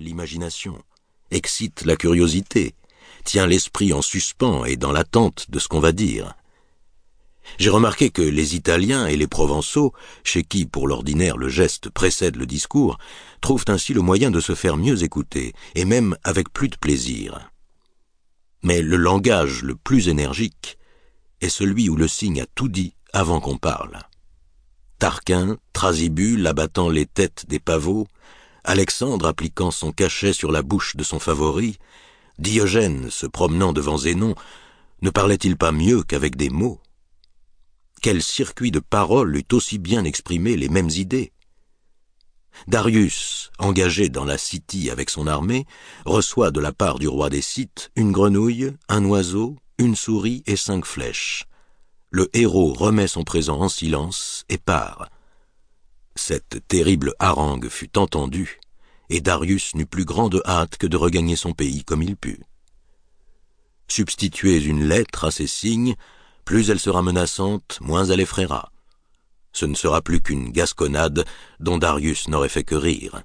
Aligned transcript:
l'imagination, 0.00 0.82
excite 1.30 1.84
la 1.84 1.96
curiosité, 1.96 2.74
tient 3.24 3.46
l'esprit 3.46 3.92
en 3.92 4.02
suspens 4.02 4.64
et 4.64 4.76
dans 4.76 4.92
l'attente 4.92 5.46
de 5.50 5.58
ce 5.58 5.68
qu'on 5.68 5.80
va 5.80 5.92
dire. 5.92 6.34
J'ai 7.58 7.70
remarqué 7.70 8.10
que 8.10 8.22
les 8.22 8.54
Italiens 8.54 9.06
et 9.06 9.16
les 9.16 9.26
Provençaux, 9.26 9.92
chez 10.24 10.42
qui 10.42 10.66
pour 10.66 10.86
l'ordinaire 10.86 11.36
le 11.36 11.48
geste 11.48 11.90
précède 11.90 12.36
le 12.36 12.46
discours, 12.46 12.98
trouvent 13.40 13.64
ainsi 13.68 13.92
le 13.92 14.02
moyen 14.02 14.30
de 14.30 14.40
se 14.40 14.54
faire 14.54 14.76
mieux 14.76 15.02
écouter, 15.02 15.52
et 15.74 15.84
même 15.84 16.16
avec 16.22 16.52
plus 16.52 16.68
de 16.68 16.76
plaisir. 16.76 17.50
Mais 18.62 18.82
le 18.82 18.96
langage 18.96 19.62
le 19.62 19.74
plus 19.74 20.08
énergique 20.08 20.78
est 21.40 21.48
celui 21.48 21.88
où 21.88 21.96
le 21.96 22.08
signe 22.08 22.42
a 22.42 22.46
tout 22.54 22.68
dit 22.68 22.94
avant 23.12 23.40
qu'on 23.40 23.58
parle. 23.58 23.98
Tarquin, 24.98 25.56
Thrasybule 25.72 26.46
abattant 26.46 26.90
les 26.90 27.06
têtes 27.06 27.46
des 27.48 27.58
pavots, 27.58 28.06
Alexandre 28.64 29.26
appliquant 29.26 29.70
son 29.70 29.92
cachet 29.92 30.32
sur 30.32 30.52
la 30.52 30.62
bouche 30.62 30.96
de 30.96 31.02
son 31.02 31.18
favori, 31.18 31.78
Diogène 32.38 33.10
se 33.10 33.26
promenant 33.26 33.72
devant 33.72 33.98
Zénon, 33.98 34.34
ne 35.02 35.10
parlait-il 35.10 35.56
pas 35.56 35.72
mieux 35.72 36.02
qu'avec 36.02 36.36
des 36.36 36.50
mots? 36.50 36.80
Quel 38.02 38.22
circuit 38.22 38.70
de 38.70 38.80
paroles 38.80 39.36
eût 39.36 39.46
aussi 39.52 39.78
bien 39.78 40.04
exprimé 40.04 40.56
les 40.56 40.68
mêmes 40.68 40.90
idées? 40.90 41.32
Darius, 42.66 43.50
engagé 43.58 44.08
dans 44.08 44.24
la 44.24 44.38
City 44.38 44.90
avec 44.90 45.10
son 45.10 45.26
armée, 45.26 45.66
reçoit 46.04 46.50
de 46.50 46.60
la 46.60 46.72
part 46.72 46.98
du 46.98 47.08
roi 47.08 47.30
des 47.30 47.42
Scythes 47.42 47.90
une 47.96 48.12
grenouille, 48.12 48.72
un 48.88 49.04
oiseau, 49.04 49.56
une 49.78 49.96
souris 49.96 50.42
et 50.46 50.56
cinq 50.56 50.84
flèches. 50.84 51.46
Le 52.10 52.28
héros 52.34 52.72
remet 52.72 53.06
son 53.06 53.24
présent 53.24 53.60
en 53.60 53.68
silence 53.68 54.44
et 54.48 54.58
part. 54.58 55.08
Cette 56.30 56.68
terrible 56.68 57.12
harangue 57.18 57.68
fut 57.68 57.98
entendue, 57.98 58.60
et 59.08 59.20
Darius 59.20 59.74
n'eut 59.74 59.84
plus 59.84 60.04
grande 60.04 60.40
hâte 60.46 60.76
que 60.76 60.86
de 60.86 60.96
regagner 60.96 61.34
son 61.34 61.54
pays 61.54 61.82
comme 61.82 62.04
il 62.04 62.16
put. 62.16 62.38
Substituez 63.88 64.62
une 64.62 64.84
lettre 64.84 65.24
à 65.24 65.32
ces 65.32 65.48
signes, 65.48 65.96
plus 66.44 66.70
elle 66.70 66.78
sera 66.78 67.02
menaçante, 67.02 67.78
moins 67.80 68.04
elle 68.04 68.20
effraiera. 68.20 68.70
Ce 69.52 69.66
ne 69.66 69.74
sera 69.74 70.02
plus 70.02 70.20
qu'une 70.20 70.52
gasconnade 70.52 71.24
dont 71.58 71.78
Darius 71.78 72.28
n'aurait 72.28 72.48
fait 72.48 72.62
que 72.62 72.76
rire. 72.76 73.24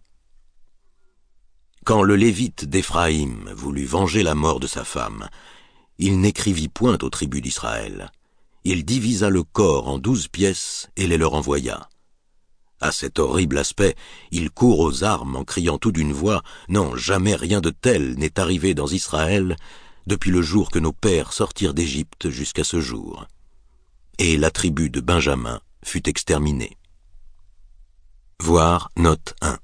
Quand 1.83 2.01
le 2.01 2.15
Lévite 2.15 2.65
d'Éphraïm 2.65 3.51
voulut 3.51 3.85
venger 3.85 4.23
la 4.23 4.33
mort 4.33 4.59
de 4.59 4.65
sa 4.65 4.83
femme, 4.83 5.29
il 5.99 6.19
n'écrivit 6.21 6.69
point 6.69 6.97
aux 7.03 7.11
tribus 7.11 7.43
d'Israël. 7.43 8.09
Il 8.63 8.83
divisa 8.83 9.29
le 9.29 9.43
corps 9.43 9.89
en 9.89 9.99
douze 9.99 10.27
pièces 10.27 10.89
et 10.95 11.05
les 11.05 11.19
leur 11.19 11.35
envoya. 11.35 11.87
À 12.81 12.91
cet 12.91 13.19
horrible 13.19 13.57
aspect, 13.57 13.95
il 14.31 14.51
court 14.51 14.79
aux 14.79 15.03
armes 15.03 15.35
en 15.35 15.43
criant 15.43 15.77
tout 15.77 15.91
d'une 15.91 16.11
voix 16.11 16.43
Non, 16.67 16.95
jamais 16.95 17.35
rien 17.35 17.61
de 17.61 17.69
tel 17.69 18.15
n'est 18.15 18.39
arrivé 18.39 18.73
dans 18.73 18.87
Israël 18.87 19.55
depuis 20.07 20.31
le 20.31 20.41
jour 20.41 20.69
que 20.69 20.79
nos 20.79 20.93
pères 20.93 21.33
sortirent 21.33 21.73
d'Égypte 21.73 22.29
jusqu'à 22.29 22.63
ce 22.63 22.79
jour. 22.79 23.25
Et 24.19 24.37
la 24.37 24.51
tribu 24.51 24.89
de 24.89 25.01
Benjamin 25.01 25.61
fut 25.83 26.07
exterminée. 26.07 26.77
Voir 28.39 28.89
note 28.97 29.35
1. 29.41 29.57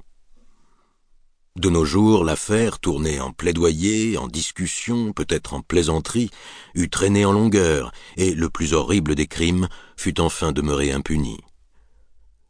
De 1.58 1.70
nos 1.70 1.84
jours, 1.84 2.24
l'affaire, 2.24 2.80
tournée 2.80 3.20
en 3.20 3.34
plaidoyer, 3.34 4.18
en 4.18 4.30
discussion, 4.30 5.12
peut-être 5.12 5.54
en 5.54 5.62
plaisanterie, 5.62 6.32
eut 6.76 6.90
traîné 6.90 7.26
en 7.26 7.34
longueur, 7.34 7.92
et 8.16 8.34
le 8.34 8.50
plus 8.50 8.74
horrible 8.74 9.16
des 9.16 9.28
crimes 9.28 9.68
fut 9.98 10.22
enfin 10.22 10.54
demeuré 10.54 10.94
impuni. 10.94 11.40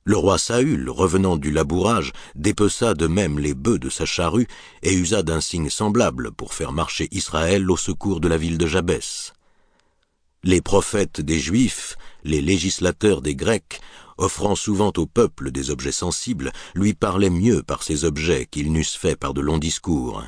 Le 0.04 0.18
roi 0.18 0.40
Saül, 0.40 0.90
revenant 0.90 1.38
du 1.38 1.52
labourage, 1.52 2.12
dépeça 2.34 2.96
de 2.96 3.06
même 3.06 3.38
les 3.38 3.54
bœufs 3.54 3.78
de 3.78 3.90
sa 3.90 4.06
charrue 4.06 4.48
et 4.82 4.94
usa 4.94 5.22
d'un 5.22 5.42
signe 5.42 5.70
semblable 5.70 6.32
pour 6.32 6.56
faire 6.56 6.72
marcher 6.72 7.08
Israël 7.12 7.70
au 7.70 7.78
secours 7.78 8.20
de 8.20 8.28
la 8.28 8.38
ville 8.38 8.58
de 8.58 8.66
Jabès. 8.66 9.34
Les 10.44 10.60
prophètes 10.60 11.22
des 11.22 11.38
Juifs, 11.38 11.98
les 12.24 12.42
législateurs 12.42 13.22
des 13.22 13.36
Grecs, 13.36 13.80
offrant 14.18 14.56
souvent 14.56 14.92
au 14.98 15.06
peuple 15.06 15.52
des 15.52 15.70
objets 15.70 15.92
sensibles, 15.92 16.52
lui 16.74 16.96
parlaient 16.96 17.30
mieux 17.30 17.62
par 17.62 17.84
ces 17.84 18.04
objets 18.04 18.48
qu'ils 18.50 18.72
n'eussent 18.72 18.98
fait 18.98 19.16
par 19.16 19.36
de 19.36 19.42
longs 19.42 19.60
discours. 19.60 20.24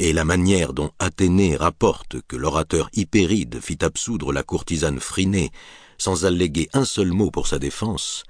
Et 0.00 0.12
la 0.12 0.24
manière 0.24 0.72
dont 0.72 0.90
Athénée 0.98 1.54
rapporte 1.54 2.16
que 2.26 2.34
l'orateur 2.34 2.90
Hypéride 2.94 3.60
fit 3.60 3.78
absoudre 3.82 4.32
la 4.32 4.42
courtisane 4.42 4.98
Phryné 4.98 5.52
sans 5.98 6.26
alléguer 6.26 6.68
un 6.72 6.84
seul 6.84 7.12
mot 7.12 7.30
pour 7.30 7.46
sa 7.46 7.58
défense, 7.60 8.24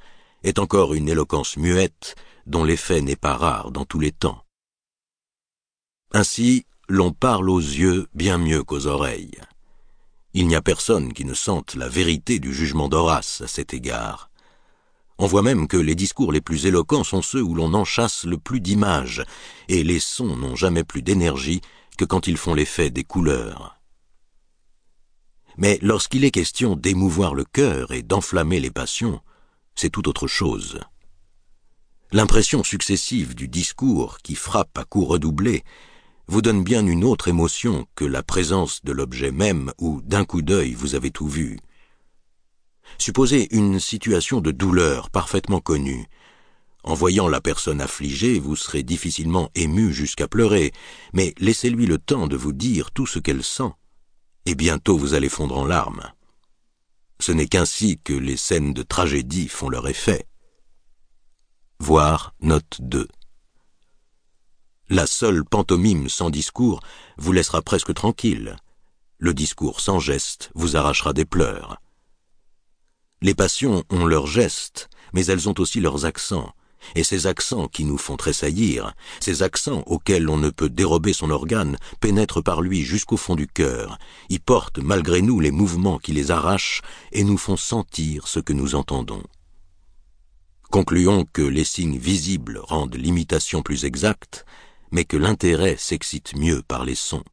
est 0.46 0.60
encore 0.60 0.94
une 0.94 1.08
éloquence 1.08 1.56
muette 1.56 2.14
dont 2.46 2.62
l'effet 2.62 3.02
n'est 3.02 3.16
pas 3.16 3.36
rare 3.36 3.72
dans 3.72 3.84
tous 3.84 3.98
les 3.98 4.12
temps. 4.12 4.44
Ainsi, 6.12 6.64
l'on 6.88 7.12
parle 7.12 7.50
aux 7.50 7.58
yeux 7.58 8.06
bien 8.14 8.38
mieux 8.38 8.62
qu'aux 8.62 8.86
oreilles. 8.86 9.40
Il 10.34 10.46
n'y 10.46 10.54
a 10.54 10.62
personne 10.62 11.12
qui 11.12 11.24
ne 11.24 11.34
sente 11.34 11.74
la 11.74 11.88
vérité 11.88 12.38
du 12.38 12.54
jugement 12.54 12.88
d'Horace 12.88 13.40
à 13.40 13.48
cet 13.48 13.74
égard. 13.74 14.30
On 15.18 15.26
voit 15.26 15.42
même 15.42 15.66
que 15.66 15.76
les 15.76 15.96
discours 15.96 16.30
les 16.30 16.40
plus 16.40 16.66
éloquents 16.66 17.02
sont 17.02 17.22
ceux 17.22 17.42
où 17.42 17.54
l'on 17.54 17.74
enchasse 17.74 18.24
le 18.24 18.38
plus 18.38 18.60
d'images, 18.60 19.24
et 19.68 19.82
les 19.82 19.98
sons 19.98 20.36
n'ont 20.36 20.54
jamais 20.54 20.84
plus 20.84 21.02
d'énergie 21.02 21.60
que 21.98 22.04
quand 22.04 22.28
ils 22.28 22.36
font 22.36 22.54
l'effet 22.54 22.90
des 22.90 23.02
couleurs. 23.02 23.80
Mais 25.56 25.78
lorsqu'il 25.82 26.24
est 26.24 26.30
question 26.30 26.76
d'émouvoir 26.76 27.34
le 27.34 27.44
cœur 27.44 27.90
et 27.90 28.02
d'enflammer 28.02 28.60
les 28.60 28.70
passions, 28.70 29.20
c'est 29.76 29.90
tout 29.90 30.08
autre 30.08 30.26
chose. 30.26 30.80
L'impression 32.12 32.64
successive 32.64 33.34
du 33.34 33.48
discours 33.48 34.18
qui 34.18 34.34
frappe 34.34 34.76
à 34.78 34.84
coups 34.84 35.08
redoublés 35.08 35.64
vous 36.28 36.42
donne 36.42 36.64
bien 36.64 36.84
une 36.86 37.04
autre 37.04 37.28
émotion 37.28 37.86
que 37.94 38.04
la 38.04 38.22
présence 38.22 38.82
de 38.84 38.92
l'objet 38.92 39.30
même 39.30 39.72
où 39.78 40.00
d'un 40.02 40.24
coup 40.24 40.42
d'œil 40.42 40.74
vous 40.74 40.94
avez 40.94 41.10
tout 41.10 41.28
vu. 41.28 41.58
Supposez 42.98 43.54
une 43.54 43.80
situation 43.80 44.40
de 44.40 44.50
douleur 44.50 45.10
parfaitement 45.10 45.60
connue. 45.60 46.06
En 46.84 46.94
voyant 46.94 47.28
la 47.28 47.40
personne 47.40 47.80
affligée, 47.80 48.38
vous 48.38 48.54
serez 48.54 48.84
difficilement 48.84 49.50
ému 49.56 49.92
jusqu'à 49.92 50.28
pleurer, 50.28 50.72
mais 51.12 51.34
laissez-lui 51.38 51.86
le 51.86 51.98
temps 51.98 52.28
de 52.28 52.36
vous 52.36 52.52
dire 52.52 52.92
tout 52.92 53.06
ce 53.06 53.18
qu'elle 53.18 53.42
sent, 53.42 53.72
et 54.46 54.54
bientôt 54.54 54.96
vous 54.96 55.14
allez 55.14 55.28
fondre 55.28 55.58
en 55.58 55.64
larmes. 55.64 56.12
Ce 57.18 57.32
n'est 57.32 57.48
qu'ainsi 57.48 57.98
que 58.02 58.12
les 58.12 58.36
scènes 58.36 58.72
de 58.72 58.82
tragédie 58.82 59.48
font 59.48 59.68
leur 59.68 59.88
effet. 59.88 60.26
Voir 61.78 62.34
note 62.40 62.78
2. 62.80 63.08
La 64.88 65.06
seule 65.06 65.44
pantomime 65.44 66.08
sans 66.08 66.30
discours 66.30 66.80
vous 67.16 67.32
laissera 67.32 67.62
presque 67.62 67.92
tranquille. 67.94 68.56
Le 69.18 69.34
discours 69.34 69.80
sans 69.80 69.98
geste 69.98 70.50
vous 70.54 70.76
arrachera 70.76 71.12
des 71.12 71.24
pleurs. 71.24 71.80
Les 73.22 73.34
passions 73.34 73.84
ont 73.90 74.06
leurs 74.06 74.26
gestes, 74.26 74.88
mais 75.12 75.26
elles 75.26 75.48
ont 75.48 75.54
aussi 75.58 75.80
leurs 75.80 76.04
accents, 76.04 76.52
et 76.94 77.04
ces 77.04 77.26
accents 77.26 77.68
qui 77.68 77.84
nous 77.84 77.98
font 77.98 78.16
tressaillir, 78.16 78.94
ces 79.20 79.42
accents 79.42 79.82
auxquels 79.86 80.28
on 80.28 80.36
ne 80.36 80.50
peut 80.50 80.68
dérober 80.68 81.12
son 81.12 81.30
organe, 81.30 81.76
pénètrent 82.00 82.42
par 82.42 82.60
lui 82.60 82.82
jusqu'au 82.82 83.16
fond 83.16 83.34
du 83.34 83.46
cœur, 83.46 83.98
y 84.28 84.38
portent 84.38 84.78
malgré 84.78 85.22
nous 85.22 85.40
les 85.40 85.50
mouvements 85.50 85.98
qui 85.98 86.12
les 86.12 86.30
arrachent 86.30 86.82
et 87.12 87.24
nous 87.24 87.38
font 87.38 87.56
sentir 87.56 88.28
ce 88.28 88.40
que 88.40 88.52
nous 88.52 88.74
entendons. 88.74 89.22
Concluons 90.70 91.24
que 91.32 91.42
les 91.42 91.64
signes 91.64 91.98
visibles 91.98 92.58
rendent 92.62 92.96
l'imitation 92.96 93.62
plus 93.62 93.84
exacte, 93.84 94.44
mais 94.90 95.04
que 95.04 95.16
l'intérêt 95.16 95.76
s'excite 95.78 96.36
mieux 96.36 96.62
par 96.62 96.84
les 96.84 96.94
sons. 96.94 97.24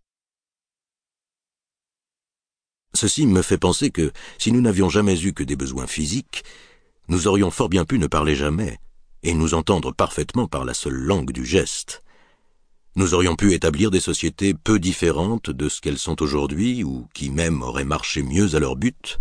Ceci 2.95 3.25
me 3.25 3.41
fait 3.41 3.57
penser 3.57 3.89
que, 3.89 4.11
si 4.37 4.51
nous 4.51 4.61
n'avions 4.61 4.87
jamais 4.87 5.19
eu 5.19 5.33
que 5.33 5.43
des 5.43 5.55
besoins 5.55 5.87
physiques, 5.87 6.43
nous 7.07 7.27
aurions 7.27 7.49
fort 7.49 7.69
bien 7.69 7.85
pu 7.85 7.97
ne 7.97 8.07
parler 8.07 8.35
jamais, 8.35 8.79
et 9.23 9.33
nous 9.33 9.53
entendre 9.53 9.91
parfaitement 9.91 10.47
par 10.47 10.65
la 10.65 10.73
seule 10.73 10.93
langue 10.93 11.31
du 11.31 11.45
geste. 11.45 12.03
Nous 12.95 13.15
aurions 13.15 13.35
pu 13.35 13.53
établir 13.53 13.89
des 13.89 13.99
sociétés 13.99 14.53
peu 14.53 14.77
différentes 14.77 15.49
de 15.49 15.67
ce 15.67 15.81
qu'elles 15.81 15.97
sont 15.97 16.21
aujourd'hui, 16.21 16.83
ou 16.83 17.07
qui 17.13 17.31
même 17.31 17.63
auraient 17.63 17.85
marché 17.85 18.21
mieux 18.21 18.55
à 18.55 18.59
leur 18.59 18.75
but. 18.75 19.19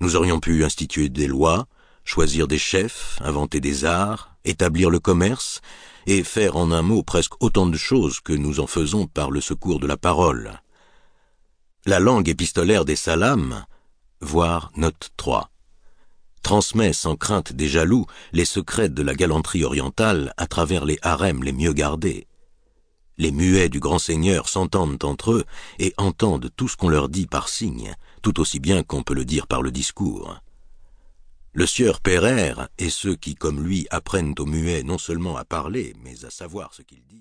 Nous 0.00 0.16
aurions 0.16 0.40
pu 0.40 0.64
instituer 0.64 1.08
des 1.08 1.26
lois, 1.26 1.66
choisir 2.04 2.46
des 2.46 2.58
chefs, 2.58 3.18
inventer 3.22 3.60
des 3.60 3.84
arts, 3.84 4.36
établir 4.44 4.90
le 4.90 4.98
commerce, 4.98 5.60
et 6.06 6.24
faire 6.24 6.56
en 6.56 6.70
un 6.72 6.82
mot 6.82 7.02
presque 7.02 7.40
autant 7.40 7.66
de 7.66 7.78
choses 7.78 8.20
que 8.20 8.32
nous 8.32 8.60
en 8.60 8.66
faisons 8.66 9.06
par 9.06 9.30
le 9.30 9.40
secours 9.40 9.80
de 9.80 9.86
la 9.86 9.96
parole. 9.96 10.60
La 11.86 11.98
langue 11.98 12.28
épistolaire 12.28 12.84
des 12.84 12.96
salames, 12.96 13.64
voire 14.20 14.70
note 14.76 15.10
3, 15.16 15.51
transmet 16.42 16.92
sans 16.92 17.16
crainte 17.16 17.52
des 17.52 17.68
jaloux 17.68 18.06
les 18.32 18.44
secrets 18.44 18.88
de 18.88 19.02
la 19.02 19.14
galanterie 19.14 19.64
orientale 19.64 20.34
à 20.36 20.46
travers 20.46 20.84
les 20.84 20.98
harems 21.02 21.42
les 21.42 21.52
mieux 21.52 21.72
gardés. 21.72 22.26
Les 23.18 23.30
muets 23.30 23.68
du 23.68 23.78
grand 23.78 23.98
seigneur 23.98 24.48
s'entendent 24.48 25.04
entre 25.04 25.32
eux 25.32 25.44
et 25.78 25.94
entendent 25.96 26.50
tout 26.56 26.68
ce 26.68 26.76
qu'on 26.76 26.88
leur 26.88 27.08
dit 27.08 27.26
par 27.26 27.48
signe, 27.48 27.94
tout 28.22 28.40
aussi 28.40 28.58
bien 28.58 28.82
qu'on 28.82 29.02
peut 29.02 29.14
le 29.14 29.24
dire 29.24 29.46
par 29.46 29.62
le 29.62 29.70
discours. 29.70 30.40
Le 31.52 31.66
sieur 31.66 32.00
Pereire 32.00 32.68
et 32.78 32.88
ceux 32.88 33.14
qui, 33.14 33.34
comme 33.34 33.62
lui, 33.62 33.86
apprennent 33.90 34.34
aux 34.38 34.46
muets 34.46 34.82
non 34.82 34.96
seulement 34.96 35.36
à 35.36 35.44
parler, 35.44 35.94
mais 36.02 36.24
à 36.24 36.30
savoir 36.30 36.72
ce 36.72 36.80
qu'ils 36.80 37.04
disent. 37.04 37.20